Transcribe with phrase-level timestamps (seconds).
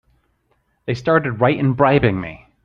[0.87, 2.47] They started right in bribing me!